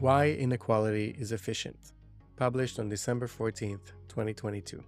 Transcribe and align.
Why 0.00 0.30
Inequality 0.30 1.14
is 1.18 1.30
Efficient, 1.30 1.92
published 2.36 2.78
on 2.78 2.88
December 2.88 3.26
14th, 3.26 3.92
2022. 4.08 4.82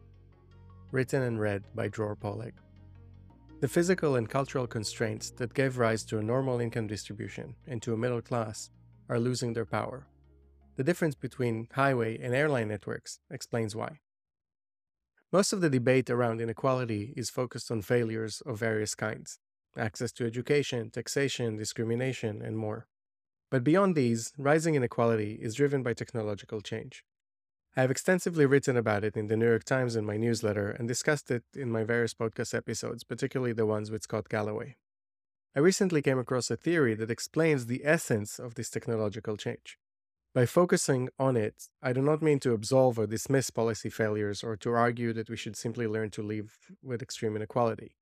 Written 0.90 1.20
and 1.20 1.38
read 1.38 1.64
by 1.74 1.88
Dror 1.88 2.16
Poleg. 2.16 2.54
The 3.60 3.68
physical 3.68 4.16
and 4.16 4.26
cultural 4.26 4.66
constraints 4.66 5.30
that 5.32 5.52
gave 5.52 5.76
rise 5.76 6.02
to 6.04 6.16
a 6.16 6.22
normal 6.22 6.60
income 6.60 6.86
distribution 6.86 7.54
and 7.66 7.82
to 7.82 7.92
a 7.92 7.96
middle 7.98 8.22
class 8.22 8.70
are 9.10 9.20
losing 9.20 9.52
their 9.52 9.66
power. 9.66 10.06
The 10.76 10.84
difference 10.84 11.14
between 11.14 11.68
highway 11.74 12.18
and 12.18 12.34
airline 12.34 12.68
networks 12.68 13.20
explains 13.30 13.76
why. 13.76 14.00
Most 15.30 15.52
of 15.52 15.60
the 15.60 15.68
debate 15.68 16.08
around 16.08 16.40
inequality 16.40 17.12
is 17.18 17.28
focused 17.28 17.70
on 17.70 17.82
failures 17.82 18.40
of 18.46 18.58
various 18.58 18.94
kinds 18.94 19.38
access 19.76 20.10
to 20.12 20.24
education, 20.24 20.88
taxation, 20.88 21.58
discrimination, 21.58 22.40
and 22.40 22.56
more. 22.56 22.86
But 23.52 23.64
beyond 23.64 23.94
these, 23.94 24.32
rising 24.38 24.76
inequality 24.76 25.38
is 25.42 25.56
driven 25.56 25.82
by 25.82 25.92
technological 25.92 26.62
change. 26.62 27.04
I 27.76 27.82
have 27.82 27.90
extensively 27.90 28.46
written 28.46 28.78
about 28.78 29.04
it 29.04 29.14
in 29.14 29.26
the 29.26 29.36
New 29.36 29.46
York 29.46 29.64
Times 29.64 29.94
and 29.94 30.06
my 30.06 30.16
newsletter 30.16 30.70
and 30.70 30.88
discussed 30.88 31.30
it 31.30 31.44
in 31.54 31.70
my 31.70 31.84
various 31.84 32.14
podcast 32.14 32.54
episodes, 32.54 33.04
particularly 33.04 33.52
the 33.52 33.66
ones 33.66 33.90
with 33.90 34.04
Scott 34.04 34.30
Galloway. 34.30 34.76
I 35.54 35.58
recently 35.60 36.00
came 36.00 36.18
across 36.18 36.50
a 36.50 36.56
theory 36.56 36.94
that 36.94 37.10
explains 37.10 37.66
the 37.66 37.82
essence 37.84 38.38
of 38.38 38.54
this 38.54 38.70
technological 38.70 39.36
change. 39.36 39.76
By 40.34 40.46
focusing 40.46 41.10
on 41.18 41.36
it, 41.36 41.68
I 41.82 41.92
do 41.92 42.00
not 42.00 42.22
mean 42.22 42.40
to 42.40 42.54
absolve 42.54 42.98
or 42.98 43.06
dismiss 43.06 43.50
policy 43.50 43.90
failures 43.90 44.42
or 44.42 44.56
to 44.56 44.72
argue 44.72 45.12
that 45.12 45.28
we 45.28 45.36
should 45.36 45.58
simply 45.58 45.86
learn 45.86 46.08
to 46.12 46.22
live 46.22 46.56
with 46.82 47.02
extreme 47.02 47.36
inequality. 47.36 47.96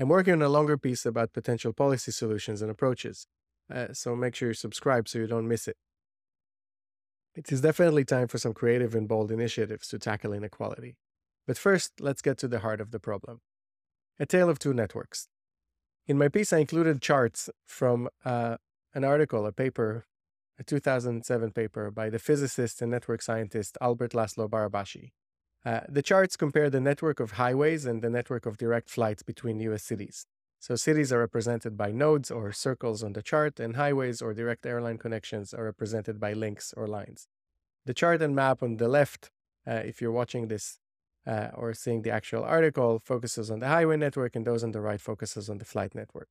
I'm 0.00 0.08
working 0.08 0.34
on 0.34 0.42
a 0.42 0.48
longer 0.48 0.76
piece 0.76 1.06
about 1.06 1.32
potential 1.32 1.72
policy 1.72 2.10
solutions 2.10 2.60
and 2.60 2.72
approaches, 2.72 3.28
uh, 3.72 3.92
so 3.92 4.14
make 4.14 4.34
sure 4.34 4.48
you 4.48 4.54
subscribe 4.54 5.08
so 5.08 5.18
you 5.18 5.26
don't 5.26 5.48
miss 5.48 5.68
it. 5.68 5.76
It 7.34 7.52
is 7.52 7.60
definitely 7.60 8.04
time 8.04 8.28
for 8.28 8.38
some 8.38 8.54
creative 8.54 8.94
and 8.94 9.06
bold 9.06 9.30
initiatives 9.30 9.88
to 9.88 9.98
tackle 9.98 10.32
inequality. 10.32 10.96
But 11.46 11.58
first, 11.58 12.00
let's 12.00 12.22
get 12.22 12.38
to 12.38 12.48
the 12.48 12.60
heart 12.60 12.80
of 12.80 12.90
the 12.90 12.98
problem. 12.98 13.40
A 14.18 14.26
tale 14.26 14.48
of 14.48 14.58
two 14.58 14.72
networks. 14.72 15.28
In 16.06 16.16
my 16.16 16.28
piece, 16.28 16.52
I 16.52 16.58
included 16.58 17.02
charts 17.02 17.50
from 17.66 18.08
uh, 18.24 18.56
an 18.94 19.04
article, 19.04 19.44
a 19.44 19.52
paper, 19.52 20.06
a 20.58 20.64
2007 20.64 21.50
paper 21.50 21.90
by 21.90 22.08
the 22.08 22.18
physicist 22.18 22.80
and 22.80 22.90
network 22.90 23.20
scientist 23.20 23.76
Albert 23.80 24.12
Laszlo 24.12 24.48
Barabási. 24.48 25.10
Uh, 25.64 25.80
the 25.88 26.02
charts 26.02 26.36
compare 26.36 26.70
the 26.70 26.80
network 26.80 27.20
of 27.20 27.32
highways 27.32 27.84
and 27.84 28.00
the 28.00 28.08
network 28.08 28.46
of 28.46 28.56
direct 28.56 28.88
flights 28.88 29.22
between 29.22 29.60
US 29.60 29.82
cities. 29.82 30.26
So 30.58 30.74
cities 30.74 31.12
are 31.12 31.20
represented 31.20 31.76
by 31.76 31.92
nodes 31.92 32.30
or 32.30 32.52
circles 32.52 33.02
on 33.02 33.12
the 33.12 33.22
chart, 33.22 33.60
and 33.60 33.76
highways 33.76 34.20
or 34.20 34.34
direct 34.34 34.66
airline 34.66 34.98
connections 34.98 35.54
are 35.54 35.64
represented 35.64 36.18
by 36.18 36.32
links 36.32 36.74
or 36.76 36.86
lines. 36.86 37.28
The 37.84 37.94
chart 37.94 38.20
and 38.22 38.34
map 38.34 38.62
on 38.62 38.78
the 38.78 38.88
left, 38.88 39.30
uh, 39.66 39.82
if 39.84 40.00
you're 40.00 40.12
watching 40.12 40.48
this 40.48 40.78
uh, 41.26 41.48
or 41.54 41.74
seeing 41.74 42.02
the 42.02 42.10
actual 42.10 42.42
article, 42.44 42.98
focuses 42.98 43.50
on 43.50 43.60
the 43.60 43.68
highway 43.68 43.96
network, 43.96 44.34
and 44.34 44.44
those 44.46 44.64
on 44.64 44.72
the 44.72 44.80
right 44.80 45.00
focuses 45.00 45.48
on 45.48 45.58
the 45.58 45.64
flight 45.64 45.94
network. 45.94 46.28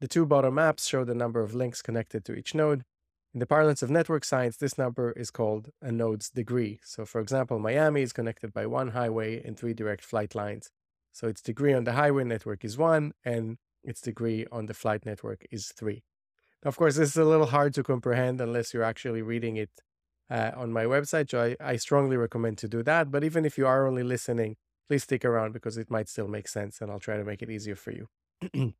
The 0.00 0.08
two 0.08 0.26
bottom 0.26 0.54
maps 0.54 0.86
show 0.86 1.04
the 1.04 1.14
number 1.14 1.40
of 1.40 1.54
links 1.54 1.80
connected 1.80 2.24
to 2.24 2.34
each 2.34 2.54
node. 2.54 2.84
In 3.32 3.40
the 3.40 3.46
parlance 3.46 3.82
of 3.82 3.90
network 3.90 4.24
science, 4.24 4.56
this 4.56 4.78
number 4.78 5.12
is 5.12 5.30
called 5.30 5.70
a 5.82 5.92
node's 5.92 6.30
degree. 6.30 6.80
So, 6.84 7.04
for 7.04 7.20
example, 7.20 7.58
Miami 7.58 8.02
is 8.02 8.12
connected 8.12 8.52
by 8.52 8.66
one 8.66 8.88
highway 8.88 9.42
and 9.42 9.58
three 9.58 9.74
direct 9.74 10.04
flight 10.04 10.34
lines. 10.34 10.70
So 11.12 11.28
its 11.28 11.40
degree 11.40 11.72
on 11.72 11.84
the 11.84 11.92
highway 11.92 12.24
network 12.24 12.64
is 12.64 12.76
one, 12.76 13.12
and 13.24 13.58
its 13.86 14.00
degree 14.00 14.46
on 14.52 14.66
the 14.66 14.74
flight 14.74 15.06
network 15.06 15.46
is 15.50 15.72
3. 15.76 16.02
Now, 16.64 16.68
of 16.68 16.76
course, 16.76 16.96
this 16.96 17.10
is 17.10 17.16
a 17.16 17.24
little 17.24 17.46
hard 17.46 17.74
to 17.74 17.82
comprehend 17.82 18.40
unless 18.40 18.74
you're 18.74 18.82
actually 18.82 19.22
reading 19.22 19.56
it 19.56 19.70
uh, 20.28 20.50
on 20.56 20.72
my 20.72 20.84
website, 20.84 21.30
so 21.30 21.40
I, 21.40 21.56
I 21.60 21.76
strongly 21.76 22.16
recommend 22.16 22.58
to 22.58 22.68
do 22.68 22.82
that. 22.82 23.10
But 23.10 23.22
even 23.22 23.44
if 23.44 23.56
you 23.56 23.66
are 23.66 23.86
only 23.86 24.02
listening, 24.02 24.56
please 24.88 25.04
stick 25.04 25.24
around 25.24 25.52
because 25.52 25.76
it 25.76 25.90
might 25.90 26.08
still 26.08 26.28
make 26.28 26.48
sense 26.48 26.80
and 26.80 26.90
I'll 26.90 26.98
try 26.98 27.16
to 27.16 27.24
make 27.24 27.42
it 27.42 27.50
easier 27.50 27.76
for 27.76 27.92
you. 27.92 28.08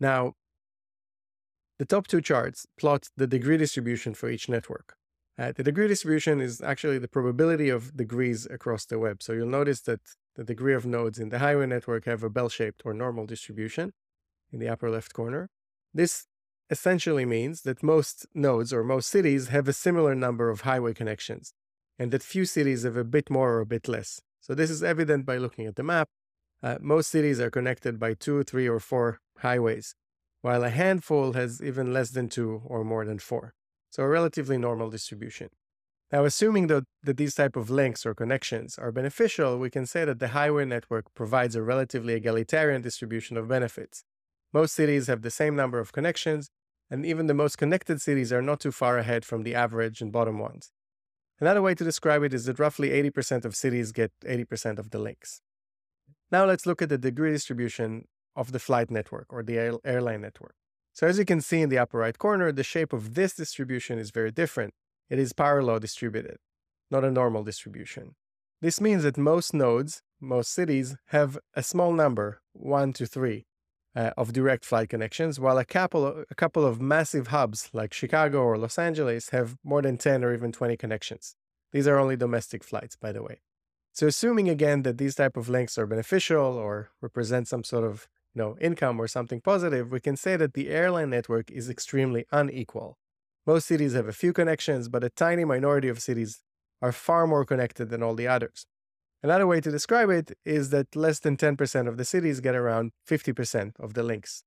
now, 0.00 0.34
the 1.78 1.86
top 1.86 2.06
two 2.06 2.20
charts 2.20 2.66
plot 2.78 3.08
the 3.16 3.26
degree 3.26 3.56
distribution 3.56 4.14
for 4.14 4.28
each 4.28 4.48
network. 4.48 4.94
Uh, 5.38 5.52
the 5.56 5.62
degree 5.62 5.88
distribution 5.88 6.40
is 6.40 6.60
actually 6.60 6.98
the 6.98 7.08
probability 7.08 7.68
of 7.68 7.96
degrees 7.96 8.46
across 8.46 8.84
the 8.84 8.98
web. 8.98 9.22
So 9.22 9.32
you'll 9.32 9.48
notice 9.48 9.80
that 9.82 10.00
the 10.36 10.44
degree 10.44 10.74
of 10.74 10.86
nodes 10.86 11.18
in 11.18 11.28
the 11.28 11.38
highway 11.38 11.66
network 11.66 12.04
have 12.06 12.22
a 12.22 12.30
bell-shaped 12.30 12.82
or 12.84 12.94
normal 12.94 13.26
distribution 13.26 13.92
in 14.50 14.58
the 14.58 14.68
upper 14.68 14.90
left 14.90 15.12
corner. 15.12 15.50
This 15.92 16.26
essentially 16.70 17.26
means 17.26 17.62
that 17.62 17.82
most 17.82 18.26
nodes 18.34 18.72
or 18.72 18.82
most 18.82 19.10
cities 19.10 19.48
have 19.48 19.68
a 19.68 19.72
similar 19.72 20.14
number 20.14 20.48
of 20.48 20.62
highway 20.62 20.94
connections, 20.94 21.52
and 21.98 22.10
that 22.10 22.22
few 22.22 22.44
cities 22.44 22.84
have 22.84 22.96
a 22.96 23.04
bit 23.04 23.28
more 23.30 23.54
or 23.54 23.60
a 23.60 23.66
bit 23.66 23.88
less. 23.88 24.20
So 24.40 24.54
this 24.54 24.70
is 24.70 24.82
evident 24.82 25.26
by 25.26 25.36
looking 25.36 25.66
at 25.66 25.76
the 25.76 25.82
map. 25.82 26.08
Uh, 26.62 26.78
most 26.80 27.10
cities 27.10 27.40
are 27.40 27.50
connected 27.50 27.98
by 27.98 28.14
two, 28.14 28.42
three, 28.44 28.68
or 28.68 28.80
four 28.80 29.20
highways, 29.38 29.94
while 30.40 30.64
a 30.64 30.70
handful 30.70 31.34
has 31.34 31.60
even 31.62 31.92
less 31.92 32.10
than 32.10 32.28
two 32.28 32.62
or 32.64 32.84
more 32.84 33.04
than 33.04 33.18
four. 33.18 33.52
So 33.90 34.02
a 34.02 34.08
relatively 34.08 34.56
normal 34.56 34.88
distribution. 34.88 35.50
Now, 36.12 36.26
assuming 36.26 36.66
that, 36.66 36.84
that 37.02 37.16
these 37.16 37.34
type 37.34 37.56
of 37.56 37.70
links 37.70 38.04
or 38.04 38.14
connections 38.14 38.78
are 38.78 38.92
beneficial, 38.92 39.58
we 39.58 39.70
can 39.70 39.86
say 39.86 40.04
that 40.04 40.18
the 40.18 40.28
highway 40.28 40.66
network 40.66 41.06
provides 41.14 41.56
a 41.56 41.62
relatively 41.62 42.12
egalitarian 42.12 42.82
distribution 42.82 43.38
of 43.38 43.48
benefits. 43.48 44.04
Most 44.52 44.74
cities 44.74 45.06
have 45.06 45.22
the 45.22 45.30
same 45.30 45.56
number 45.56 45.78
of 45.78 45.92
connections, 45.92 46.50
and 46.90 47.06
even 47.06 47.28
the 47.28 47.34
most 47.34 47.56
connected 47.56 48.02
cities 48.02 48.30
are 48.30 48.42
not 48.42 48.60
too 48.60 48.72
far 48.72 48.98
ahead 48.98 49.24
from 49.24 49.42
the 49.42 49.54
average 49.54 50.02
and 50.02 50.12
bottom 50.12 50.38
ones. 50.38 50.70
Another 51.40 51.62
way 51.62 51.74
to 51.74 51.82
describe 51.82 52.22
it 52.22 52.34
is 52.34 52.44
that 52.44 52.58
roughly 52.58 52.90
80% 52.90 53.46
of 53.46 53.56
cities 53.56 53.90
get 53.90 54.12
80% 54.22 54.78
of 54.78 54.90
the 54.90 54.98
links. 54.98 55.40
Now 56.30 56.44
let's 56.44 56.66
look 56.66 56.82
at 56.82 56.90
the 56.90 56.98
degree 56.98 57.32
distribution 57.32 58.04
of 58.36 58.52
the 58.52 58.58
flight 58.58 58.90
network 58.90 59.32
or 59.32 59.42
the 59.42 59.80
airline 59.82 60.20
network. 60.20 60.56
So 60.92 61.06
as 61.06 61.18
you 61.18 61.24
can 61.24 61.40
see 61.40 61.62
in 61.62 61.70
the 61.70 61.78
upper 61.78 61.98
right 61.98 62.18
corner, 62.18 62.52
the 62.52 62.62
shape 62.62 62.92
of 62.92 63.14
this 63.14 63.34
distribution 63.34 63.98
is 63.98 64.10
very 64.10 64.30
different 64.30 64.74
it 65.10 65.18
is 65.18 65.32
power 65.32 65.62
law 65.62 65.78
distributed, 65.78 66.36
not 66.90 67.04
a 67.04 67.10
normal 67.10 67.44
distribution. 67.44 68.14
This 68.60 68.80
means 68.80 69.02
that 69.02 69.18
most 69.18 69.52
nodes, 69.52 70.02
most 70.20 70.52
cities, 70.52 70.96
have 71.06 71.38
a 71.54 71.62
small 71.62 71.92
number, 71.92 72.40
one 72.52 72.92
to 72.94 73.06
three, 73.06 73.46
uh, 73.94 74.10
of 74.16 74.32
direct 74.32 74.64
flight 74.64 74.88
connections, 74.88 75.38
while 75.38 75.58
a 75.58 75.64
couple, 75.64 76.06
of, 76.06 76.24
a 76.30 76.34
couple 76.34 76.64
of 76.64 76.80
massive 76.80 77.28
hubs 77.28 77.68
like 77.72 77.92
Chicago 77.92 78.40
or 78.42 78.56
Los 78.56 78.78
Angeles 78.78 79.30
have 79.30 79.56
more 79.64 79.82
than 79.82 79.98
10 79.98 80.24
or 80.24 80.32
even 80.32 80.52
20 80.52 80.76
connections. 80.76 81.34
These 81.72 81.86
are 81.88 81.98
only 81.98 82.16
domestic 82.16 82.64
flights, 82.64 82.96
by 82.96 83.12
the 83.12 83.22
way. 83.22 83.40
So 83.92 84.06
assuming 84.06 84.48
again 84.48 84.82
that 84.82 84.98
these 84.98 85.16
type 85.16 85.36
of 85.36 85.48
links 85.48 85.76
are 85.76 85.86
beneficial 85.86 86.56
or 86.56 86.90
represent 87.00 87.48
some 87.48 87.64
sort 87.64 87.84
of 87.84 88.08
you 88.34 88.40
know, 88.40 88.56
income 88.60 88.98
or 88.98 89.06
something 89.06 89.40
positive, 89.40 89.90
we 89.90 90.00
can 90.00 90.16
say 90.16 90.36
that 90.36 90.54
the 90.54 90.70
airline 90.70 91.10
network 91.10 91.50
is 91.50 91.68
extremely 91.68 92.24
unequal. 92.32 92.98
Most 93.46 93.66
cities 93.66 93.94
have 93.94 94.06
a 94.06 94.12
few 94.12 94.32
connections, 94.32 94.88
but 94.88 95.02
a 95.02 95.10
tiny 95.10 95.44
minority 95.44 95.88
of 95.88 96.00
cities 96.00 96.42
are 96.80 96.92
far 96.92 97.26
more 97.26 97.44
connected 97.44 97.90
than 97.90 98.02
all 98.02 98.14
the 98.14 98.28
others. 98.28 98.66
Another 99.22 99.46
way 99.46 99.60
to 99.60 99.70
describe 99.70 100.10
it 100.10 100.36
is 100.44 100.70
that 100.70 100.96
less 100.96 101.20
than 101.20 101.36
10% 101.36 101.88
of 101.88 101.96
the 101.96 102.04
cities 102.04 102.40
get 102.40 102.54
around 102.54 102.92
50% 103.08 103.72
of 103.78 103.94
the 103.94 104.02
links. 104.02 104.44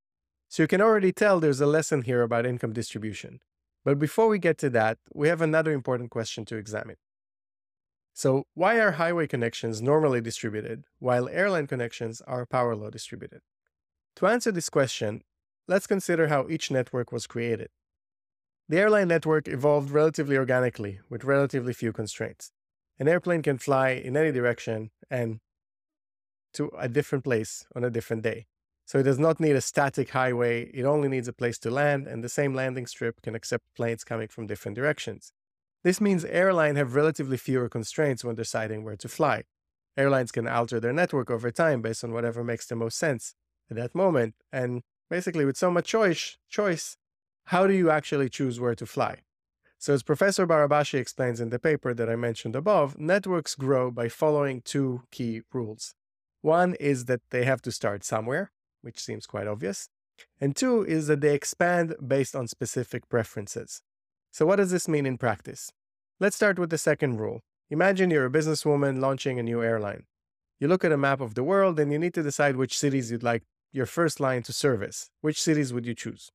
So 0.49 0.63
you 0.63 0.67
can 0.67 0.81
already 0.81 1.11
tell 1.11 1.39
there's 1.39 1.61
a 1.61 1.65
lesson 1.65 2.03
here 2.03 2.21
about 2.21 2.45
income 2.45 2.73
distribution. 2.73 3.39
But 3.83 3.99
before 3.99 4.27
we 4.27 4.39
get 4.39 4.57
to 4.59 4.69
that, 4.71 4.97
we 5.13 5.27
have 5.27 5.41
another 5.41 5.71
important 5.71 6.09
question 6.09 6.45
to 6.45 6.57
examine. 6.57 6.97
So, 8.13 8.45
why 8.53 8.79
are 8.79 8.91
highway 8.91 9.27
connections 9.27 9.81
normally 9.81 10.21
distributed 10.21 10.85
while 10.99 11.27
airline 11.27 11.67
connections 11.67 12.21
are 12.21 12.45
power 12.45 12.75
law 12.75 12.89
distributed? 12.89 13.41
To 14.15 14.27
answer 14.27 14.51
this 14.53 14.69
question, 14.69 15.21
let's 15.67 15.85
consider 15.85 16.29
how 16.29 16.47
each 16.49 16.71
network 16.71 17.11
was 17.11 17.27
created. 17.27 17.69
The 18.67 18.79
airline 18.79 19.09
network 19.09 19.47
evolved 19.47 19.91
relatively 19.91 20.37
organically 20.37 20.99
with 21.09 21.23
relatively 21.23 21.71
few 21.71 21.93
constraints. 21.93 22.51
An 22.99 23.07
airplane 23.07 23.43
can 23.43 23.59
fly 23.59 23.89
in 23.89 24.17
any 24.17 24.31
direction 24.31 24.89
and 25.09 25.39
to 26.53 26.71
a 26.77 26.89
different 26.89 27.23
place 27.23 27.65
on 27.75 27.83
a 27.83 27.91
different 27.91 28.23
day. 28.23 28.47
So 28.85 28.99
it 28.99 29.03
does 29.03 29.19
not 29.19 29.39
need 29.39 29.55
a 29.55 29.61
static 29.61 30.09
highway, 30.11 30.71
it 30.73 30.83
only 30.83 31.09
needs 31.09 31.27
a 31.27 31.33
place 31.33 31.59
to 31.59 31.71
land, 31.71 32.07
and 32.07 32.23
the 32.23 32.29
same 32.29 32.53
landing 32.53 32.87
strip 32.87 33.21
can 33.21 33.35
accept 33.35 33.73
planes 33.75 34.03
coming 34.03 34.29
from 34.29 34.47
different 34.47 34.75
directions. 34.75 35.33
This 35.83 36.01
means 36.01 36.25
airlines 36.25 36.77
have 36.77 36.95
relatively 36.95 37.37
fewer 37.37 37.69
constraints 37.69 38.23
when 38.23 38.35
deciding 38.35 38.83
where 38.83 38.95
to 38.97 39.07
fly. 39.07 39.43
Airlines 39.97 40.31
can 40.31 40.47
alter 40.47 40.79
their 40.79 40.93
network 40.93 41.29
over 41.29 41.51
time 41.51 41.81
based 41.81 42.03
on 42.03 42.13
whatever 42.13 42.43
makes 42.43 42.65
the 42.65 42.75
most 42.75 42.97
sense 42.97 43.35
at 43.69 43.77
that 43.77 43.93
moment, 43.93 44.35
and 44.51 44.81
basically 45.09 45.45
with 45.45 45.57
so 45.57 45.69
much 45.69 45.87
choice, 45.87 46.37
choice 46.49 46.97
how 47.49 47.67
do 47.67 47.73
you 47.73 47.91
actually 47.91 48.29
choose 48.29 48.59
where 48.59 48.75
to 48.75 48.85
fly? 48.85 49.19
So, 49.77 49.93
as 49.93 50.01
Professor 50.01 50.47
Barabási 50.47 50.97
explains 50.97 51.39
in 51.39 51.49
the 51.49 51.59
paper 51.59 51.93
that 51.93 52.09
I 52.09 52.15
mentioned 52.15 52.55
above, 52.55 52.97
networks 52.97 53.53
grow 53.53 53.91
by 53.91 54.09
following 54.09 54.61
two 54.61 55.03
key 55.11 55.41
rules. 55.53 55.93
One 56.41 56.73
is 56.79 57.05
that 57.05 57.21
they 57.29 57.45
have 57.45 57.61
to 57.63 57.71
start 57.71 58.03
somewhere, 58.03 58.51
which 58.81 58.99
seems 58.99 59.27
quite 59.27 59.47
obvious. 59.47 59.89
And 60.41 60.55
two 60.55 60.83
is 60.83 61.07
that 61.07 61.21
they 61.21 61.35
expand 61.35 61.95
based 62.05 62.35
on 62.35 62.47
specific 62.47 63.07
preferences. 63.09 63.81
So, 64.31 64.45
what 64.47 64.55
does 64.55 64.71
this 64.71 64.87
mean 64.87 65.05
in 65.05 65.17
practice? 65.19 65.71
Let's 66.19 66.35
start 66.35 66.57
with 66.57 66.71
the 66.71 66.79
second 66.79 67.17
rule. 67.17 67.41
Imagine 67.69 68.09
you're 68.09 68.25
a 68.25 68.31
businesswoman 68.31 69.01
launching 69.01 69.37
a 69.37 69.43
new 69.43 69.61
airline. 69.61 70.05
You 70.59 70.67
look 70.67 70.83
at 70.83 70.91
a 70.91 70.97
map 70.97 71.21
of 71.21 71.35
the 71.35 71.43
world 71.43 71.79
and 71.79 71.91
you 71.91 71.99
need 71.99 72.13
to 72.15 72.23
decide 72.23 72.55
which 72.55 72.77
cities 72.77 73.11
you'd 73.11 73.21
like 73.21 73.43
your 73.71 73.85
first 73.85 74.19
line 74.19 74.41
to 74.43 74.53
service. 74.53 75.09
Which 75.21 75.41
cities 75.41 75.73
would 75.73 75.85
you 75.85 75.93
choose? 75.93 76.31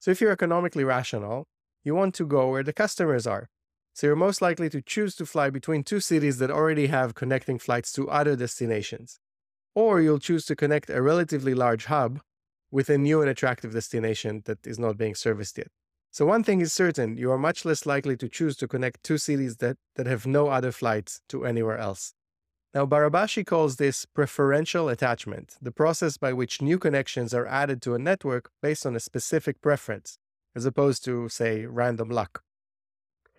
So, 0.00 0.10
if 0.10 0.20
you're 0.20 0.32
economically 0.32 0.84
rational, 0.84 1.46
you 1.84 1.94
want 1.94 2.14
to 2.16 2.26
go 2.26 2.50
where 2.50 2.62
the 2.62 2.72
customers 2.72 3.26
are. 3.26 3.48
So, 3.94 4.06
you're 4.06 4.16
most 4.16 4.40
likely 4.40 4.70
to 4.70 4.80
choose 4.82 5.16
to 5.16 5.26
fly 5.26 5.50
between 5.50 5.82
two 5.82 6.00
cities 6.00 6.38
that 6.38 6.50
already 6.50 6.86
have 6.86 7.14
connecting 7.14 7.58
flights 7.58 7.92
to 7.92 8.08
other 8.08 8.36
destinations. 8.36 9.18
Or 9.74 10.00
you'll 10.00 10.18
choose 10.18 10.44
to 10.46 10.56
connect 10.56 10.90
a 10.90 11.02
relatively 11.02 11.54
large 11.54 11.86
hub 11.86 12.20
with 12.70 12.90
a 12.90 12.98
new 12.98 13.20
and 13.20 13.30
attractive 13.30 13.72
destination 13.72 14.42
that 14.44 14.66
is 14.66 14.78
not 14.78 14.96
being 14.96 15.14
serviced 15.14 15.58
yet. 15.58 15.68
So, 16.10 16.26
one 16.26 16.42
thing 16.42 16.60
is 16.60 16.72
certain 16.72 17.16
you 17.16 17.30
are 17.30 17.38
much 17.38 17.64
less 17.64 17.86
likely 17.86 18.16
to 18.16 18.28
choose 18.28 18.56
to 18.58 18.68
connect 18.68 19.02
two 19.02 19.18
cities 19.18 19.56
that, 19.56 19.76
that 19.96 20.06
have 20.06 20.26
no 20.26 20.48
other 20.48 20.72
flights 20.72 21.20
to 21.28 21.44
anywhere 21.44 21.78
else. 21.78 22.14
Now, 22.74 22.84
Barabási 22.84 23.46
calls 23.46 23.76
this 23.76 24.04
preferential 24.04 24.90
attachment, 24.90 25.56
the 25.60 25.72
process 25.72 26.18
by 26.18 26.34
which 26.34 26.60
new 26.60 26.78
connections 26.78 27.32
are 27.32 27.46
added 27.46 27.80
to 27.82 27.94
a 27.94 27.98
network 27.98 28.50
based 28.60 28.84
on 28.84 28.94
a 28.94 29.00
specific 29.00 29.62
preference, 29.62 30.18
as 30.54 30.66
opposed 30.66 31.02
to, 31.06 31.30
say, 31.30 31.64
random 31.64 32.10
luck. 32.10 32.42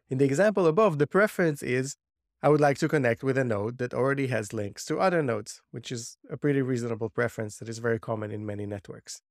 In 0.09 0.17
the 0.17 0.25
example 0.25 0.65
above, 0.65 0.97
the 0.97 1.05
preference 1.05 1.61
is 1.61 1.95
I 2.41 2.49
would 2.49 2.61
like 2.61 2.79
to 2.79 2.87
connect 2.87 3.21
with 3.21 3.37
a 3.37 3.43
node 3.43 3.77
that 3.77 3.93
already 3.93 4.27
has 4.27 4.53
links 4.53 4.83
to 4.85 4.97
other 4.97 5.21
nodes, 5.21 5.61
which 5.71 5.91
is 5.91 6.17
a 6.31 6.37
pretty 6.37 6.63
reasonable 6.63 7.09
preference 7.09 7.57
that 7.57 7.69
is 7.69 7.79
very 7.79 7.99
common 7.99 8.31
in 8.31 8.45
many 8.45 8.65
networks. 8.65 9.21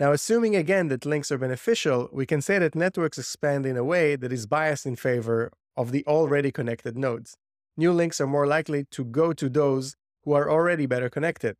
Now, 0.00 0.12
assuming 0.12 0.56
again 0.56 0.88
that 0.88 1.04
links 1.04 1.30
are 1.30 1.38
beneficial, 1.38 2.08
we 2.12 2.26
can 2.26 2.40
say 2.40 2.58
that 2.58 2.74
networks 2.74 3.18
expand 3.18 3.66
in 3.66 3.76
a 3.76 3.84
way 3.84 4.16
that 4.16 4.32
is 4.32 4.46
biased 4.46 4.86
in 4.86 4.96
favor 4.96 5.52
of 5.76 5.92
the 5.92 6.04
already 6.06 6.50
connected 6.50 6.96
nodes. 6.96 7.36
New 7.76 7.92
links 7.92 8.20
are 8.20 8.26
more 8.26 8.46
likely 8.46 8.84
to 8.92 9.04
go 9.04 9.32
to 9.32 9.48
those 9.48 9.96
who 10.24 10.32
are 10.32 10.50
already 10.50 10.86
better 10.86 11.10
connected. 11.10 11.56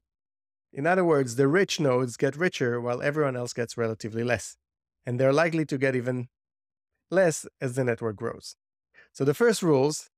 In 0.73 0.87
other 0.87 1.05
words, 1.05 1.37
the 1.37 1.49
rich 1.49 1.81
nodes 1.81 2.17
get 2.17 2.37
richer 2.37 2.81
while 2.81 3.03
everyone 3.03 3.37
else 3.37 3.53
gets 3.53 3.77
relatively 3.77 4.25
less, 4.25 4.57
and 5.05 5.19
they're 5.19 5.33
likely 5.33 5.65
to 5.67 5.79
get 5.79 5.97
even 5.97 6.29
less 7.11 7.47
as 7.61 7.75
the 7.75 7.85
network 7.85 8.17
grows. 8.17 8.57
So 9.13 9.25
the 9.25 9.35
first 9.35 9.63
rules 9.63 10.11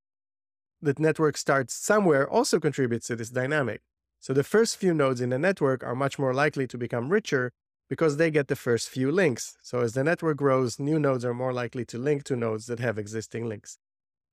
that 0.81 0.99
network 0.99 1.37
starts 1.37 1.75
somewhere 1.75 2.29
also 2.29 2.61
contributes 2.61 3.07
to 3.09 3.17
this 3.17 3.31
dynamic. 3.31 3.83
So 4.21 4.33
the 4.33 4.45
first 4.45 4.77
few 4.77 4.95
nodes 4.95 5.21
in 5.21 5.31
the 5.31 5.39
network 5.39 5.83
are 5.83 5.95
much 5.95 6.19
more 6.19 6.35
likely 6.35 6.67
to 6.69 6.79
become 6.79 7.11
richer 7.11 7.53
because 7.89 8.17
they 8.17 8.31
get 8.31 8.49
the 8.49 8.57
first 8.57 8.89
few 8.89 9.11
links. 9.11 9.57
So 9.63 9.81
as 9.81 9.93
the 9.95 10.05
network 10.05 10.39
grows, 10.39 10.79
new 10.79 10.99
nodes 10.99 11.25
are 11.25 11.35
more 11.35 11.53
likely 11.53 11.85
to 11.87 11.99
link 11.99 12.25
to 12.25 12.37
nodes 12.37 12.67
that 12.67 12.81
have 12.81 12.99
existing 12.99 13.47
links. 13.47 13.79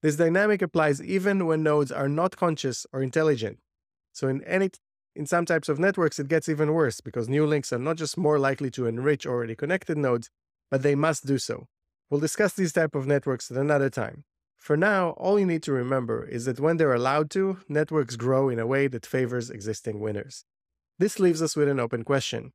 This 0.03 0.17
dynamic 0.17 0.61
applies 0.61 1.01
even 1.01 1.47
when 1.47 1.63
nodes 1.63 1.89
are 1.89 2.09
not 2.09 2.35
conscious 2.35 2.85
or 2.91 3.01
intelligent. 3.01 3.59
So 4.11 4.27
in 4.27 4.43
any 4.43 4.69
in 5.15 5.25
some 5.25 5.45
types 5.45 5.69
of 5.69 5.79
networks 5.79 6.19
it 6.19 6.27
gets 6.27 6.49
even 6.49 6.73
worse 6.73 6.99
because 6.99 7.29
new 7.29 7.45
links 7.45 7.71
are 7.71 7.79
not 7.79 7.95
just 7.95 8.17
more 8.17 8.37
likely 8.37 8.69
to 8.71 8.85
enrich 8.85 9.25
already 9.25 9.55
connected 9.55 9.97
nodes, 9.97 10.29
but 10.69 10.83
they 10.83 10.93
must 10.93 11.25
do 11.25 11.37
so. 11.37 11.67
We'll 12.09 12.19
discuss 12.19 12.53
these 12.53 12.73
type 12.73 12.95
of 12.95 13.07
networks 13.07 13.49
at 13.49 13.55
another 13.55 13.89
time. 13.89 14.25
For 14.57 14.75
now, 14.75 15.11
all 15.11 15.39
you 15.39 15.45
need 15.45 15.63
to 15.63 15.71
remember 15.71 16.25
is 16.25 16.45
that 16.45 16.59
when 16.59 16.77
they're 16.77 16.93
allowed 16.93 17.29
to, 17.31 17.59
networks 17.69 18.17
grow 18.17 18.49
in 18.49 18.59
a 18.59 18.67
way 18.67 18.87
that 18.87 19.05
favors 19.05 19.49
existing 19.49 19.99
winners. 20.01 20.43
This 20.99 21.19
leaves 21.19 21.41
us 21.41 21.55
with 21.55 21.69
an 21.69 21.79
open 21.79 22.03
question. 22.03 22.51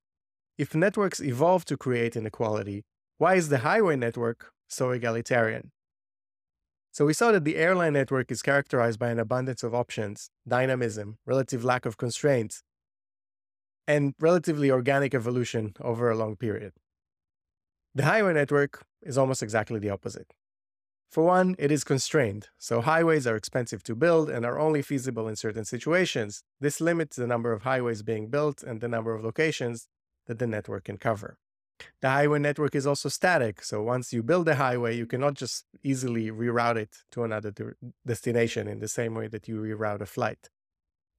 If 0.59 0.75
networks 0.75 1.21
evolve 1.21 1.65
to 1.67 1.77
create 1.79 2.15
inequality, 2.17 2.85
why 3.17 3.37
is 3.37 3.49
the 3.49 3.59
highway 3.59 3.97
network 3.97 4.53
so 4.69 4.91
egalitarian? 4.91 5.71
So 6.99 7.07
we 7.07 7.13
saw 7.13 7.31
that 7.31 7.45
the 7.45 7.55
airline 7.55 7.93
network 7.93 8.33
is 8.33 8.43
characterized 8.43 8.99
by 8.99 9.11
an 9.11 9.21
abundance 9.21 9.63
of 9.63 9.73
options, 9.73 10.31
dynamism, 10.49 11.19
relative 11.25 11.65
lack 11.65 11.87
of 11.87 11.97
constraints, 11.97 12.65
and 13.87 14.15
relatively 14.19 14.69
organic 14.69 15.15
evolution 15.15 15.75
over 15.81 16.11
a 16.11 16.17
long 16.17 16.35
period. 16.35 16.73
The 17.95 18.05
highway 18.05 18.33
network 18.33 18.85
is 19.01 19.17
almost 19.17 19.45
exactly 19.45 19.79
the 19.79 19.91
opposite. 19.91 20.35
For 21.09 21.23
one, 21.23 21.55
it 21.57 21.71
is 21.71 21.85
constrained, 21.85 22.49
so 22.59 22.81
highways 22.81 23.29
are 23.29 23.37
expensive 23.37 23.85
to 23.85 23.95
build 23.95 24.29
and 24.29 24.45
are 24.45 24.59
only 24.59 24.83
feasible 24.83 25.29
in 25.29 25.37
certain 25.37 25.65
situations. 25.65 26.43
This 26.61 26.81
limits 26.81 27.15
the 27.15 27.29
number 27.29 27.53
of 27.53 27.63
highways 27.63 28.03
being 28.03 28.29
built 28.29 28.65
and 28.65 28.81
the 28.81 28.89
number 28.89 29.15
of 29.15 29.23
locations 29.23 29.87
that 30.27 30.41
the 30.41 30.49
network 30.49 30.87
can 30.87 30.97
cover. 30.97 31.39
The 32.01 32.11
highway 32.11 32.39
network 32.39 32.75
is 32.75 32.87
also 32.87 33.09
static, 33.09 33.63
so 33.63 33.83
once 33.83 34.13
you 34.13 34.23
build 34.23 34.49
a 34.49 34.55
highway, 34.57 34.97
you 34.97 35.07
cannot 35.07 35.35
just 35.35 35.65
easily 35.83 36.31
reroute 36.31 36.77
it 36.77 36.97
to 37.13 37.25
another 37.25 37.53
destination 38.07 38.69
in 38.69 38.79
the 38.79 38.89
same 38.89 39.15
way 39.15 39.29
that 39.29 39.49
you 39.49 39.57
reroute 39.57 40.01
a 40.01 40.07
flight. 40.07 40.51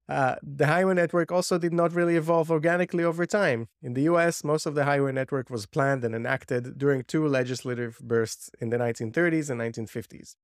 Uh, 0.10 0.36
the 0.42 0.66
highway 0.66 0.96
network 0.96 1.32
also 1.32 1.60
did 1.60 1.72
not 1.72 1.94
really 1.94 2.16
evolve 2.16 2.50
organically 2.50 3.04
over 3.04 3.28
time. 3.28 3.68
In 3.84 3.94
the 3.94 4.02
US, 4.04 4.44
most 4.44 4.66
of 4.66 4.74
the 4.74 4.86
highway 4.86 5.12
network 5.12 5.52
was 5.52 5.68
planned 5.68 6.04
and 6.04 6.16
enacted 6.16 6.80
during 6.80 7.04
two 7.04 7.28
legislative 7.28 8.00
bursts 8.00 8.50
in 8.60 8.70
the 8.70 8.78
1930s 8.78 9.52
and 9.52 9.62
1950s. 9.62 10.36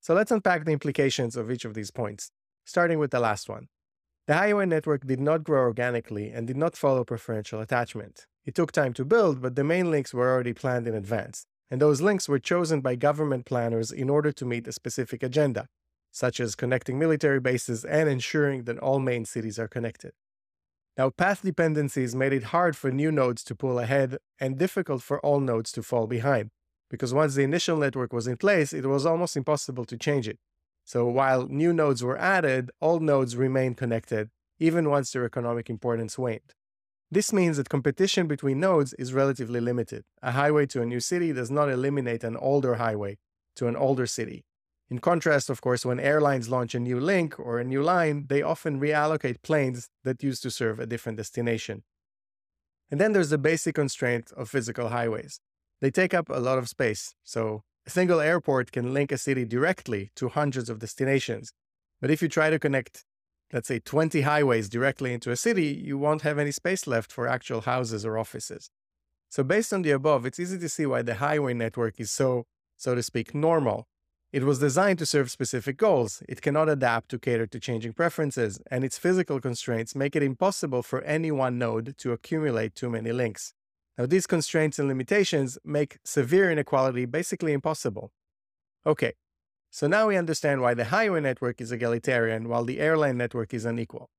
So 0.00 0.14
let's 0.14 0.30
unpack 0.30 0.64
the 0.64 0.72
implications 0.72 1.34
of 1.34 1.50
each 1.50 1.64
of 1.64 1.74
these 1.74 1.90
points, 1.90 2.30
starting 2.64 3.00
with 3.00 3.10
the 3.10 3.18
last 3.18 3.48
one. 3.48 3.66
The 4.30 4.36
highway 4.36 4.66
network 4.66 5.08
did 5.08 5.18
not 5.18 5.42
grow 5.42 5.62
organically 5.62 6.30
and 6.30 6.46
did 6.46 6.56
not 6.56 6.76
follow 6.76 7.02
preferential 7.02 7.60
attachment. 7.60 8.28
It 8.44 8.54
took 8.54 8.70
time 8.70 8.92
to 8.92 9.04
build, 9.04 9.42
but 9.42 9.56
the 9.56 9.64
main 9.64 9.90
links 9.90 10.14
were 10.14 10.30
already 10.30 10.52
planned 10.52 10.86
in 10.86 10.94
advance, 10.94 11.46
and 11.68 11.82
those 11.82 12.00
links 12.00 12.28
were 12.28 12.38
chosen 12.38 12.80
by 12.80 12.94
government 12.94 13.44
planners 13.44 13.90
in 13.90 14.08
order 14.08 14.30
to 14.30 14.44
meet 14.44 14.68
a 14.68 14.72
specific 14.72 15.24
agenda, 15.24 15.66
such 16.12 16.38
as 16.38 16.54
connecting 16.54 16.96
military 16.96 17.40
bases 17.40 17.84
and 17.84 18.08
ensuring 18.08 18.62
that 18.66 18.78
all 18.78 19.00
main 19.00 19.24
cities 19.24 19.58
are 19.58 19.66
connected. 19.66 20.12
Now, 20.96 21.10
path 21.10 21.42
dependencies 21.42 22.14
made 22.14 22.32
it 22.32 22.52
hard 22.54 22.76
for 22.76 22.92
new 22.92 23.10
nodes 23.10 23.42
to 23.42 23.56
pull 23.56 23.80
ahead 23.80 24.18
and 24.38 24.56
difficult 24.56 25.02
for 25.02 25.18
all 25.26 25.40
nodes 25.40 25.72
to 25.72 25.82
fall 25.82 26.06
behind, 26.06 26.50
because 26.88 27.12
once 27.12 27.34
the 27.34 27.42
initial 27.42 27.78
network 27.78 28.12
was 28.12 28.28
in 28.28 28.36
place, 28.36 28.72
it 28.72 28.86
was 28.86 29.04
almost 29.04 29.36
impossible 29.36 29.86
to 29.86 29.96
change 29.96 30.28
it. 30.28 30.38
So 30.92 31.06
while 31.06 31.46
new 31.46 31.72
nodes 31.72 32.02
were 32.02 32.18
added, 32.18 32.72
old 32.80 33.00
nodes 33.00 33.36
remained 33.36 33.76
connected, 33.76 34.28
even 34.58 34.90
once 34.90 35.12
their 35.12 35.24
economic 35.24 35.70
importance 35.70 36.18
waned. 36.18 36.52
This 37.12 37.32
means 37.32 37.58
that 37.58 37.68
competition 37.68 38.26
between 38.26 38.58
nodes 38.58 38.92
is 38.94 39.12
relatively 39.12 39.60
limited. 39.60 40.02
A 40.20 40.32
highway 40.32 40.66
to 40.66 40.82
a 40.82 40.84
new 40.92 40.98
city 40.98 41.32
does 41.32 41.48
not 41.48 41.70
eliminate 41.70 42.24
an 42.24 42.36
older 42.36 42.74
highway 42.74 43.18
to 43.54 43.68
an 43.68 43.76
older 43.76 44.04
city. 44.04 44.42
In 44.90 44.98
contrast, 44.98 45.48
of 45.48 45.60
course, 45.60 45.86
when 45.86 46.00
airlines 46.00 46.48
launch 46.48 46.74
a 46.74 46.80
new 46.80 46.98
link 46.98 47.38
or 47.38 47.60
a 47.60 47.70
new 47.72 47.84
line, 47.84 48.26
they 48.28 48.42
often 48.42 48.80
reallocate 48.80 49.42
planes 49.42 49.90
that 50.02 50.24
used 50.24 50.42
to 50.42 50.50
serve 50.50 50.80
a 50.80 50.86
different 50.86 51.18
destination. 51.18 51.84
And 52.90 53.00
then 53.00 53.12
there's 53.12 53.30
the 53.30 53.38
basic 53.38 53.76
constraint 53.76 54.32
of 54.36 54.50
physical 54.50 54.88
highways. 54.88 55.38
They 55.80 55.92
take 55.92 56.14
up 56.14 56.28
a 56.28 56.40
lot 56.40 56.58
of 56.58 56.68
space, 56.68 57.14
so 57.22 57.62
a 57.86 57.90
single 57.90 58.20
airport 58.20 58.72
can 58.72 58.92
link 58.92 59.10
a 59.10 59.18
city 59.18 59.44
directly 59.44 60.10
to 60.16 60.28
hundreds 60.28 60.68
of 60.68 60.78
destinations. 60.78 61.52
But 62.00 62.10
if 62.10 62.22
you 62.22 62.28
try 62.28 62.50
to 62.50 62.58
connect, 62.58 63.04
let's 63.52 63.68
say, 63.68 63.78
20 63.78 64.22
highways 64.22 64.68
directly 64.68 65.12
into 65.12 65.30
a 65.30 65.36
city, 65.36 65.66
you 65.66 65.98
won't 65.98 66.22
have 66.22 66.38
any 66.38 66.50
space 66.50 66.86
left 66.86 67.10
for 67.10 67.26
actual 67.26 67.62
houses 67.62 68.04
or 68.04 68.18
offices. 68.18 68.70
So, 69.30 69.44
based 69.44 69.72
on 69.72 69.82
the 69.82 69.92
above, 69.92 70.26
it's 70.26 70.40
easy 70.40 70.58
to 70.58 70.68
see 70.68 70.86
why 70.86 71.02
the 71.02 71.16
highway 71.16 71.54
network 71.54 72.00
is 72.00 72.10
so, 72.10 72.46
so 72.76 72.94
to 72.94 73.02
speak, 73.02 73.34
normal. 73.34 73.86
It 74.32 74.44
was 74.44 74.60
designed 74.60 74.98
to 75.00 75.06
serve 75.06 75.30
specific 75.30 75.76
goals. 75.76 76.22
It 76.28 76.40
cannot 76.40 76.68
adapt 76.68 77.10
to 77.10 77.18
cater 77.18 77.46
to 77.48 77.60
changing 77.60 77.94
preferences, 77.94 78.60
and 78.70 78.84
its 78.84 78.98
physical 78.98 79.40
constraints 79.40 79.96
make 79.96 80.14
it 80.14 80.22
impossible 80.22 80.82
for 80.82 81.02
any 81.02 81.32
one 81.32 81.58
node 81.58 81.96
to 81.98 82.12
accumulate 82.12 82.74
too 82.74 82.90
many 82.90 83.12
links. 83.12 83.54
Now, 83.98 84.06
these 84.06 84.26
constraints 84.26 84.78
and 84.78 84.88
limitations 84.88 85.58
make 85.64 85.98
severe 86.04 86.50
inequality 86.50 87.04
basically 87.04 87.52
impossible. 87.52 88.12
Okay, 88.86 89.12
so 89.70 89.86
now 89.86 90.08
we 90.08 90.16
understand 90.16 90.62
why 90.62 90.74
the 90.74 90.86
highway 90.86 91.20
network 91.20 91.60
is 91.60 91.70
egalitarian 91.70 92.48
while 92.48 92.64
the 92.64 92.80
airline 92.80 93.16
network 93.16 93.54
is 93.54 93.64
unequal. 93.64 94.10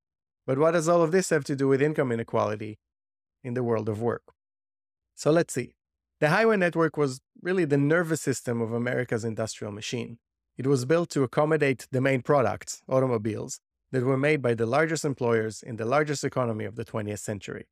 But 0.46 0.58
what 0.58 0.72
does 0.72 0.88
all 0.88 1.02
of 1.02 1.12
this 1.12 1.30
have 1.30 1.44
to 1.46 1.56
do 1.56 1.68
with 1.68 1.82
income 1.82 2.12
inequality 2.12 2.80
in 3.44 3.54
the 3.54 3.64
world 3.64 3.90
of 3.90 4.02
work? 4.02 4.24
So 5.16 5.32
let's 5.32 5.54
see. 5.54 5.74
The 6.20 6.30
highway 6.30 6.58
network 6.58 6.98
was 6.98 7.20
really 7.42 7.66
the 7.66 7.78
nervous 7.78 8.22
system 8.22 8.62
of 8.62 8.72
America's 8.72 9.26
industrial 9.26 9.74
machine. 9.74 10.20
It 10.58 10.68
was 10.68 10.86
built 10.86 11.10
to 11.12 11.24
accommodate 11.24 11.88
the 11.92 12.02
main 12.02 12.22
products, 12.22 12.82
automobiles, 12.88 13.60
that 13.92 14.04
were 14.04 14.18
made 14.18 14.42
by 14.42 14.54
the 14.54 14.66
largest 14.66 15.04
employers 15.04 15.64
in 15.64 15.76
the 15.78 15.86
largest 15.86 16.24
economy 16.24 16.66
of 16.66 16.76
the 16.76 16.86
20th 16.86 17.20
century. 17.20 17.68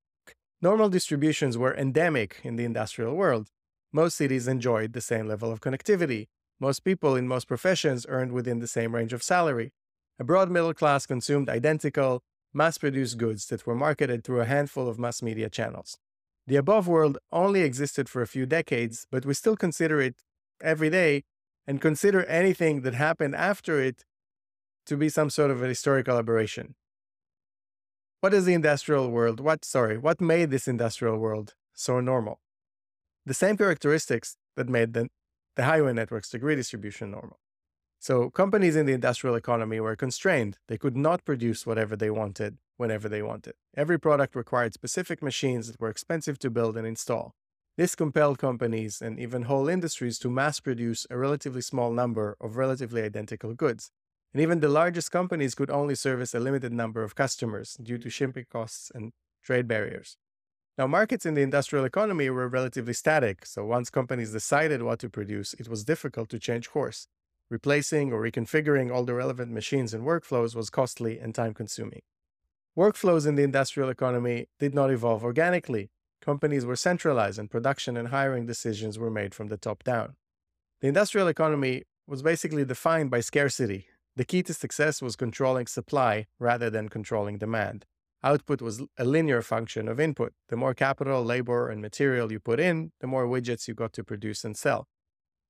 Normal 0.61 0.89
distributions 0.89 1.57
were 1.57 1.73
endemic 1.73 2.41
in 2.43 2.57
the 2.57 2.65
industrial 2.65 3.15
world. 3.15 3.49
Most 3.93 4.17
cities 4.17 4.45
enjoyed 4.45 4.91
the 4.91 4.99
same 4.99 5.25
level 5.25 5.53
of 5.53 5.61
connectivity. 5.61 6.27
Most 6.59 6.81
people 6.83 7.15
in 7.15 7.29
most 7.29 7.47
professions 7.47 8.05
earned 8.09 8.33
within 8.33 8.59
the 8.59 8.67
same 8.67 8.93
range 8.93 9.13
of 9.13 9.23
salary. 9.23 9.71
A 10.19 10.25
broad 10.25 10.51
middle 10.51 10.73
class 10.73 11.05
consumed 11.05 11.47
identical, 11.47 12.23
mass 12.53 12.77
produced 12.77 13.17
goods 13.17 13.45
that 13.47 13.65
were 13.65 13.73
marketed 13.73 14.25
through 14.25 14.41
a 14.41 14.45
handful 14.45 14.89
of 14.89 14.99
mass 14.99 15.21
media 15.21 15.49
channels. 15.49 15.97
The 16.45 16.57
above 16.57 16.89
world 16.89 17.19
only 17.31 17.61
existed 17.61 18.09
for 18.09 18.21
a 18.21 18.27
few 18.27 18.45
decades, 18.45 19.07
but 19.09 19.25
we 19.25 19.35
still 19.35 19.55
consider 19.55 20.01
it 20.01 20.15
every 20.61 20.89
day 20.89 21.23
and 21.65 21.79
consider 21.79 22.25
anything 22.25 22.81
that 22.81 22.95
happened 22.95 23.33
after 23.33 23.79
it 23.81 24.03
to 24.87 24.97
be 24.97 25.07
some 25.07 25.29
sort 25.29 25.51
of 25.51 25.63
a 25.63 25.67
historical 25.67 26.17
aberration. 26.17 26.75
What 28.21 28.33
is 28.33 28.43
the 28.43 28.53
industrial 28.53 29.09
world? 29.11 29.39
What, 29.39 29.63
sorry, 29.63 29.97
what 29.97 30.19
made 30.19 30.51
this 30.51 30.67
industrial 30.67 31.17
world 31.17 31.53
so 31.73 32.01
normal? 32.01 32.41
The 33.25 33.33
same 33.33 33.55
characteristics 33.55 34.35
that 34.57 34.67
made 34.67 34.91
the, 34.91 35.07
the 35.55 35.63
highway 35.63 35.93
network's 35.93 36.29
degree 36.29 36.57
distribution 36.57 37.11
normal. 37.11 37.39
So 37.97 38.29
companies 38.29 38.75
in 38.75 38.85
the 38.85 38.91
industrial 38.91 39.35
economy 39.35 39.79
were 39.79 39.95
constrained. 39.95 40.57
They 40.67 40.77
could 40.77 40.97
not 40.97 41.23
produce 41.23 41.65
whatever 41.65 41.95
they 41.95 42.09
wanted 42.09 42.57
whenever 42.75 43.07
they 43.07 43.21
wanted. 43.21 43.53
Every 43.77 43.97
product 43.97 44.35
required 44.35 44.73
specific 44.73 45.23
machines 45.23 45.67
that 45.67 45.79
were 45.79 45.89
expensive 45.89 46.37
to 46.39 46.49
build 46.49 46.75
and 46.75 46.85
install. 46.85 47.35
This 47.77 47.95
compelled 47.95 48.37
companies 48.37 49.01
and 49.01 49.17
even 49.17 49.43
whole 49.43 49.69
industries 49.69 50.19
to 50.19 50.29
mass 50.29 50.59
produce 50.59 51.07
a 51.09 51.17
relatively 51.17 51.61
small 51.61 51.93
number 51.93 52.35
of 52.41 52.57
relatively 52.57 53.01
identical 53.01 53.53
goods 53.53 53.91
and 54.33 54.41
even 54.41 54.59
the 54.59 54.69
largest 54.69 55.11
companies 55.11 55.55
could 55.55 55.69
only 55.69 55.95
service 55.95 56.33
a 56.33 56.39
limited 56.39 56.71
number 56.71 57.03
of 57.03 57.15
customers 57.15 57.77
due 57.81 57.97
to 57.97 58.09
shipping 58.09 58.45
costs 58.51 58.91
and 58.93 59.11
trade 59.43 59.67
barriers. 59.67 60.17
Now, 60.77 60.87
markets 60.87 61.25
in 61.25 61.33
the 61.33 61.41
industrial 61.41 61.83
economy 61.83 62.29
were 62.29 62.47
relatively 62.47 62.93
static, 62.93 63.45
so 63.45 63.65
once 63.65 63.89
companies 63.89 64.31
decided 64.31 64.81
what 64.81 64.99
to 64.99 65.09
produce, 65.09 65.53
it 65.55 65.67
was 65.67 65.83
difficult 65.83 66.29
to 66.29 66.39
change 66.39 66.69
course. 66.69 67.07
Replacing 67.49 68.13
or 68.13 68.21
reconfiguring 68.21 68.93
all 68.93 69.03
the 69.03 69.15
relevant 69.15 69.51
machines 69.51 69.93
and 69.93 70.05
workflows 70.05 70.55
was 70.55 70.69
costly 70.69 71.19
and 71.19 71.33
time 71.33 71.53
consuming. 71.53 72.01
Workflows 72.77 73.27
in 73.27 73.35
the 73.35 73.43
industrial 73.43 73.89
economy 73.89 74.47
did 74.59 74.73
not 74.73 74.91
evolve 74.91 75.23
organically. 75.23 75.89
Companies 76.21 76.65
were 76.65 76.75
centralized, 76.75 77.39
and 77.39 77.49
production 77.49 77.97
and 77.97 78.09
hiring 78.09 78.45
decisions 78.45 78.99
were 78.99 79.09
made 79.09 79.33
from 79.33 79.47
the 79.47 79.57
top 79.57 79.83
down. 79.83 80.15
The 80.79 80.87
industrial 80.87 81.27
economy 81.27 81.83
was 82.07 82.21
basically 82.21 82.63
defined 82.63 83.11
by 83.11 83.19
scarcity, 83.19 83.87
the 84.19 84.25
key 84.25 84.43
to 84.43 84.53
success 84.53 85.01
was 85.01 85.15
controlling 85.15 85.65
supply 85.65 86.27
rather 86.39 86.69
than 86.69 86.89
controlling 86.89 87.37
demand. 87.37 87.85
Output 88.21 88.61
was 88.61 88.83
a 88.97 89.05
linear 89.05 89.41
function 89.41 89.87
of 89.87 89.97
input. 89.97 90.33
The 90.49 90.57
more 90.57 90.73
capital, 90.73 91.23
labor, 91.23 91.69
and 91.69 91.81
material 91.81 92.29
you 92.29 92.41
put 92.41 92.59
in, 92.59 92.91
the 92.99 93.07
more 93.07 93.25
widgets 93.25 93.65
you 93.69 93.73
got 93.73 93.93
to 93.93 94.03
produce 94.03 94.43
and 94.43 94.57
sell. 94.57 94.89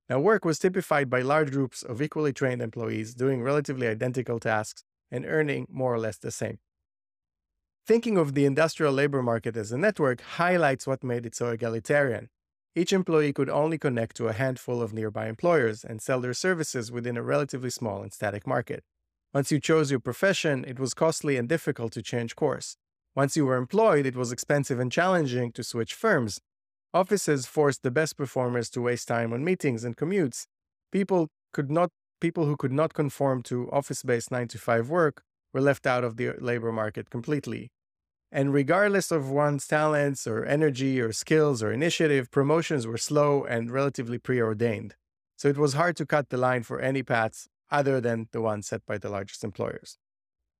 Now, 0.08 0.20
work 0.20 0.44
was 0.44 0.60
typified 0.60 1.10
by 1.10 1.20
large 1.22 1.50
groups 1.50 1.82
of 1.82 2.00
equally 2.00 2.32
trained 2.32 2.62
employees 2.62 3.12
doing 3.12 3.42
relatively 3.42 3.88
identical 3.88 4.38
tasks 4.38 4.84
and 5.10 5.26
earning 5.26 5.66
more 5.68 5.92
or 5.92 5.98
less 5.98 6.18
the 6.18 6.30
same. 6.30 6.60
Thinking 7.84 8.16
of 8.16 8.34
the 8.34 8.44
industrial 8.44 8.92
labor 8.92 9.20
market 9.20 9.56
as 9.56 9.72
a 9.72 9.78
network 9.78 10.20
highlights 10.20 10.86
what 10.86 11.02
made 11.02 11.26
it 11.26 11.34
so 11.34 11.48
egalitarian. 11.48 12.28
Each 12.76 12.92
employee 12.92 13.32
could 13.32 13.50
only 13.50 13.78
connect 13.78 14.14
to 14.16 14.28
a 14.28 14.32
handful 14.32 14.80
of 14.80 14.92
nearby 14.92 15.26
employers 15.26 15.84
and 15.84 16.00
sell 16.00 16.20
their 16.20 16.34
services 16.34 16.92
within 16.92 17.16
a 17.16 17.22
relatively 17.22 17.70
small 17.70 18.02
and 18.02 18.12
static 18.12 18.46
market. 18.46 18.84
Once 19.34 19.50
you 19.50 19.58
chose 19.58 19.90
your 19.90 19.98
profession, 19.98 20.64
it 20.66 20.78
was 20.78 20.94
costly 20.94 21.36
and 21.36 21.48
difficult 21.48 21.92
to 21.92 22.02
change 22.02 22.36
course. 22.36 22.76
Once 23.16 23.36
you 23.36 23.44
were 23.44 23.56
employed, 23.56 24.06
it 24.06 24.14
was 24.14 24.30
expensive 24.30 24.78
and 24.78 24.92
challenging 24.92 25.50
to 25.50 25.64
switch 25.64 25.94
firms. 25.94 26.40
Offices 26.94 27.46
forced 27.46 27.82
the 27.82 27.90
best 27.90 28.16
performers 28.16 28.70
to 28.70 28.80
waste 28.80 29.08
time 29.08 29.32
on 29.32 29.44
meetings 29.44 29.82
and 29.82 29.96
commutes. 29.96 30.46
People 30.92 31.28
could 31.52 31.70
not 31.70 31.90
people 32.20 32.44
who 32.44 32.56
could 32.56 32.72
not 32.72 32.94
conform 32.94 33.42
to 33.42 33.68
office-based 33.72 34.30
9 34.30 34.46
to 34.48 34.58
5 34.58 34.90
work 34.90 35.22
were 35.52 35.60
left 35.60 35.86
out 35.86 36.04
of 36.04 36.16
the 36.16 36.34
labor 36.38 36.70
market 36.70 37.10
completely. 37.10 37.70
And 38.32 38.54
regardless 38.54 39.10
of 39.10 39.30
one's 39.30 39.66
talents 39.66 40.26
or 40.26 40.44
energy 40.44 41.00
or 41.00 41.12
skills 41.12 41.62
or 41.62 41.72
initiative, 41.72 42.30
promotions 42.30 42.86
were 42.86 42.98
slow 42.98 43.44
and 43.44 43.70
relatively 43.70 44.18
preordained. 44.18 44.94
So 45.36 45.48
it 45.48 45.58
was 45.58 45.72
hard 45.72 45.96
to 45.96 46.06
cut 46.06 46.28
the 46.28 46.36
line 46.36 46.62
for 46.62 46.80
any 46.80 47.02
paths 47.02 47.48
other 47.70 48.00
than 48.00 48.28
the 48.32 48.40
ones 48.40 48.68
set 48.68 48.86
by 48.86 48.98
the 48.98 49.08
largest 49.08 49.42
employers. 49.42 49.98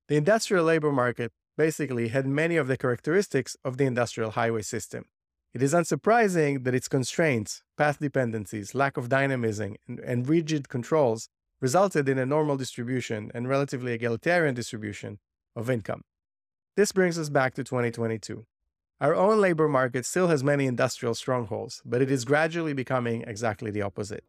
The 0.08 0.16
industrial 0.16 0.64
labor 0.64 0.90
market 0.90 1.32
basically 1.56 2.08
had 2.08 2.26
many 2.26 2.56
of 2.56 2.66
the 2.66 2.76
characteristics 2.76 3.56
of 3.64 3.76
the 3.76 3.84
industrial 3.84 4.32
highway 4.32 4.62
system. 4.62 5.04
It 5.52 5.62
is 5.62 5.74
unsurprising 5.74 6.64
that 6.64 6.74
its 6.74 6.88
constraints, 6.88 7.62
path 7.76 7.98
dependencies, 7.98 8.74
lack 8.74 8.96
of 8.96 9.08
dynamism, 9.08 9.76
and, 9.86 10.00
and 10.00 10.28
rigid 10.28 10.68
controls 10.68 11.28
resulted 11.60 12.08
in 12.08 12.18
a 12.18 12.26
normal 12.26 12.56
distribution 12.56 13.30
and 13.34 13.48
relatively 13.48 13.92
egalitarian 13.92 14.54
distribution 14.54 15.18
of 15.54 15.68
income. 15.68 16.02
This 16.80 16.92
brings 16.92 17.18
us 17.18 17.28
back 17.28 17.52
to 17.56 17.62
2022. 17.62 18.46
Our 19.02 19.14
own 19.14 19.38
labor 19.38 19.68
market 19.68 20.06
still 20.06 20.28
has 20.28 20.42
many 20.42 20.64
industrial 20.64 21.14
strongholds, 21.14 21.82
but 21.84 22.00
it 22.00 22.10
is 22.10 22.24
gradually 22.24 22.72
becoming 22.72 23.22
exactly 23.26 23.70
the 23.70 23.82
opposite. 23.82 24.24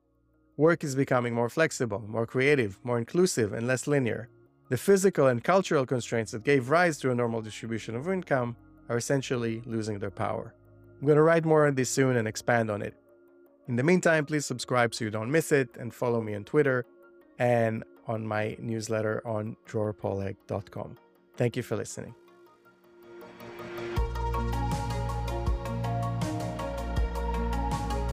Work 0.58 0.84
is 0.84 0.94
becoming 0.94 1.34
more 1.34 1.48
flexible, 1.48 2.04
more 2.06 2.28
creative, 2.28 2.78
more 2.84 2.98
inclusive, 2.98 3.54
and 3.54 3.68
less 3.68 3.88
linear. 3.88 4.28
The 4.68 4.76
physical 4.76 5.28
and 5.28 5.42
cultural 5.42 5.86
constraints 5.86 6.34
that 6.34 6.44
gave 6.44 6.70
rise 6.70 6.98
to 6.98 7.12
a 7.12 7.16
normal 7.16 7.42
distribution 7.42 7.96
of 7.96 8.10
income 8.10 8.58
are 8.90 8.98
essentially 8.98 9.62
losing 9.66 10.00
their 10.00 10.12
power. 10.12 10.54
I'm 11.00 11.08
going 11.08 11.16
to 11.16 11.24
write 11.24 11.46
more 11.46 11.68
on 11.68 11.76
this 11.76 11.90
soon 11.90 12.18
and 12.18 12.28
expand 12.28 12.70
on 12.70 12.82
it. 12.82 12.96
In 13.70 13.78
the 13.78 13.84
meantime, 13.84 14.26
please 14.26 14.46
subscribe 14.46 14.94
so 14.94 15.06
you 15.06 15.10
don't 15.10 15.32
miss 15.32 15.54
it 15.54 15.70
and 15.80 15.94
follow 15.94 16.20
me 16.20 16.36
on 16.36 16.44
Twitter 16.44 16.84
and 17.40 17.86
on 18.08 18.28
my 18.28 18.58
newsletter 18.60 19.26
on 19.26 19.56
drorpoleg.com. 19.70 20.98
Thank 21.38 21.56
you 21.56 21.64
for 21.64 21.78
listening. 21.78 22.14